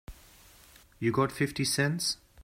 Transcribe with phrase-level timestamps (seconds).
[0.97, 2.17] You got fifty cents?